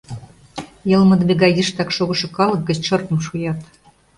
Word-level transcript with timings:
Йылмыдыме 0.89 1.33
гай 1.41 1.51
йыштак 1.57 1.89
шогышо 1.95 2.27
калык 2.37 2.61
гыч 2.69 2.79
шырпым 2.87 3.17
шуят. 3.25 3.59